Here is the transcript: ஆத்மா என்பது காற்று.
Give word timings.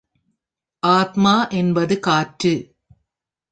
ஆத்மா 0.83 1.47
என்பது 1.51 1.99
காற்று. 1.99 2.53